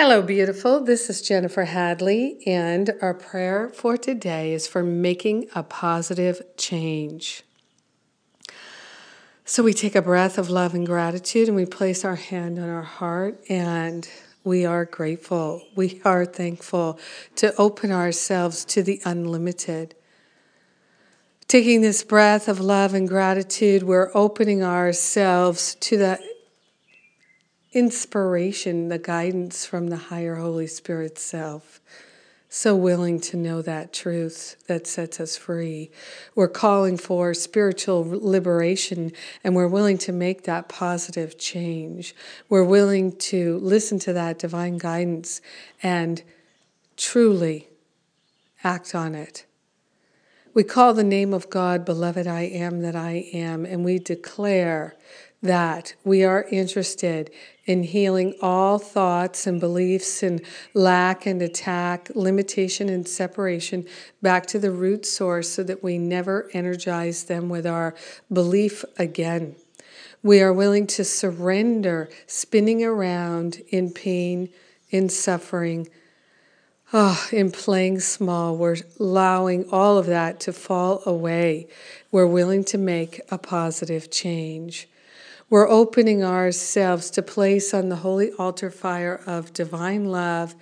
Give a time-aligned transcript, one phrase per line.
[0.00, 0.78] Hello, beautiful.
[0.78, 7.42] This is Jennifer Hadley, and our prayer for today is for making a positive change.
[9.44, 12.68] So we take a breath of love and gratitude and we place our hand on
[12.68, 14.08] our heart and
[14.44, 15.64] we are grateful.
[15.74, 17.00] We are thankful
[17.34, 19.96] to open ourselves to the unlimited.
[21.48, 26.27] Taking this breath of love and gratitude, we're opening ourselves to the
[27.72, 31.80] inspiration, the guidance from the higher Holy Spirit self.
[32.50, 35.90] So willing to know that truth that sets us free.
[36.34, 39.12] We're calling for spiritual liberation
[39.44, 42.14] and we're willing to make that positive change.
[42.48, 45.42] We're willing to listen to that divine guidance
[45.82, 46.22] and
[46.96, 47.68] truly
[48.64, 49.44] act on it.
[50.54, 54.96] We call the name of God, Beloved I Am That I Am, and we declare
[55.42, 57.30] that we are interested
[57.64, 60.40] in healing all thoughts and beliefs and
[60.74, 63.86] lack and attack, limitation and separation
[64.20, 67.94] back to the root source so that we never energize them with our
[68.32, 69.54] belief again.
[70.22, 74.48] We are willing to surrender spinning around in pain,
[74.90, 75.88] in suffering,
[76.92, 78.56] oh, in playing small.
[78.56, 81.68] We're allowing all of that to fall away.
[82.10, 84.88] We're willing to make a positive change.
[85.50, 90.54] We're opening ourselves to place on the holy altar fire of divine love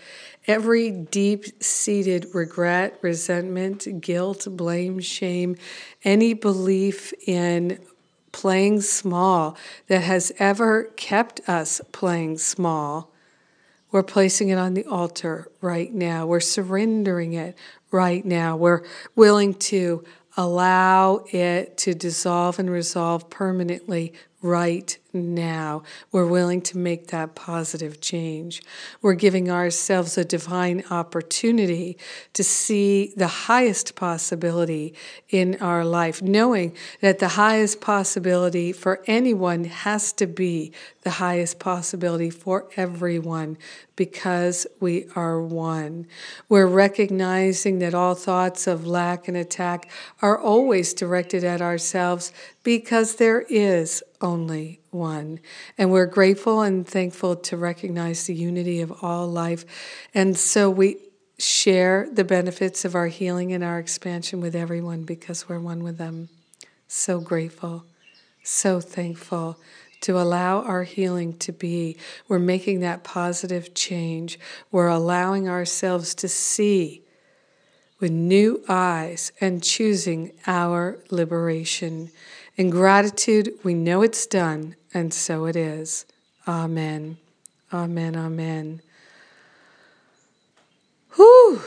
[0.47, 5.57] every deep seated regret, resentment, guilt, blame, shame,
[6.05, 7.81] any belief in
[8.31, 9.57] playing small
[9.89, 13.13] that has ever kept us playing small.
[13.91, 16.27] We're placing it on the altar right now.
[16.27, 17.59] We're surrendering it
[17.91, 18.57] right now.
[18.57, 18.85] We're
[19.17, 20.05] willing to
[20.37, 24.13] allow it to dissolve and resolve permanently
[24.47, 25.83] right now.
[26.13, 28.63] We're willing to make that positive change.
[29.03, 31.99] We're giving ourselves a divine opportunity
[32.35, 34.95] to see the highest possibility
[35.29, 40.73] in our life, knowing that the highest possibility for anyone has to be
[41.03, 43.57] the highest possibility for everyone
[43.97, 46.07] because we are one.
[46.49, 49.89] We're recognizing that all thoughts of lack and attack
[50.21, 52.33] are always directed at ourselves
[52.63, 55.41] because there is only one.
[55.79, 59.65] And we're grateful and thankful to recognize the unity of all life.
[60.15, 60.99] And so we
[61.39, 65.99] share the benefits of our healing and our expansion with everyone because we're one with
[65.99, 66.29] them.
[66.89, 67.85] So grateful,
[68.43, 69.59] so thankful
[70.03, 71.97] to allow our healing to be.
[72.29, 74.39] We're making that positive change.
[74.71, 77.03] We're allowing ourselves to see
[77.99, 82.11] with new eyes and choosing our liberation.
[82.57, 86.07] In gratitude, we know it's done, and so it is.
[86.49, 87.19] Amen.
[87.71, 88.17] Amen.
[88.17, 88.81] Amen.
[91.17, 91.61] Whew.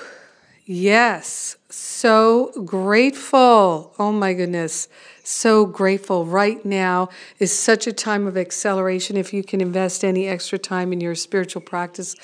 [0.66, 1.56] Yes.
[1.70, 3.94] So grateful.
[4.00, 4.88] Oh my goodness.
[5.24, 6.26] So grateful.
[6.26, 9.16] Right now is such a time of acceleration.
[9.16, 12.16] If you can invest any extra time in your spiritual practice,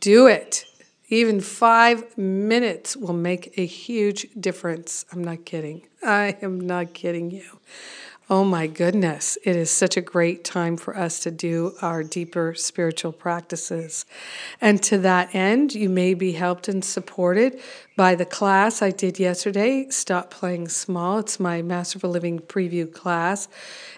[0.00, 0.66] do it.
[1.08, 5.06] Even five minutes will make a huge difference.
[5.12, 5.86] I'm not kidding.
[6.02, 7.58] I am not kidding you.
[8.30, 12.54] Oh my goodness, it is such a great time for us to do our deeper
[12.54, 14.06] spiritual practices.
[14.60, 17.60] And to that end, you may be helped and supported
[17.96, 21.18] by the class I did yesterday, Stop Playing Small.
[21.18, 23.48] It's my Masterful Living preview class.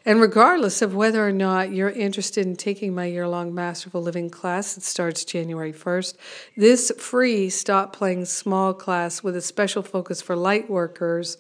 [0.07, 4.31] And regardless of whether or not you're interested in taking my year long Masterful Living
[4.31, 6.17] class, it starts January 1st.
[6.57, 11.37] This free Stop Playing Small class with a special focus for light workers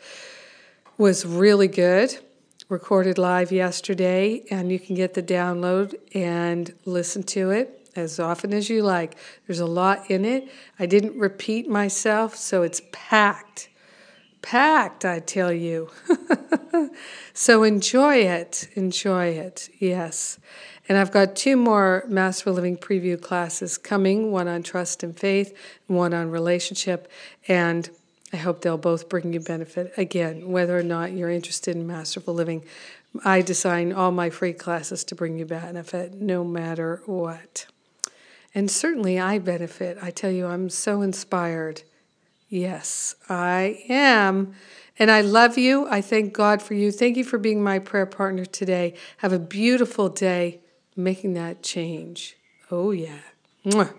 [0.98, 2.18] was really good
[2.68, 8.52] recorded live yesterday, and you can get the download and listen to it as often
[8.52, 9.16] as you like.
[9.46, 10.48] There's a lot in it.
[10.78, 13.68] I didn't repeat myself, so it's packed.
[14.42, 15.90] Packed, I tell you.
[17.34, 18.68] so enjoy it.
[18.74, 19.68] Enjoy it.
[19.78, 20.38] Yes.
[20.88, 25.56] And I've got two more Master Living preview classes coming one on trust and faith,
[25.86, 27.10] one on relationship.
[27.48, 27.88] And
[28.34, 29.92] I hope they'll both bring you benefit.
[29.96, 32.64] Again, whether or not you're interested in masterful living,
[33.24, 37.66] I design all my free classes to bring you benefit no matter what.
[38.52, 39.98] And certainly I benefit.
[40.02, 41.82] I tell you, I'm so inspired.
[42.48, 44.56] Yes, I am.
[44.98, 45.86] And I love you.
[45.88, 46.90] I thank God for you.
[46.90, 48.94] Thank you for being my prayer partner today.
[49.18, 50.58] Have a beautiful day
[50.96, 52.36] making that change.
[52.68, 53.20] Oh, yeah.
[53.64, 53.94] Mwah.